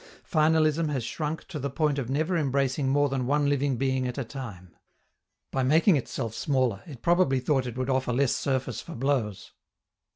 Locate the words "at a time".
4.07-4.75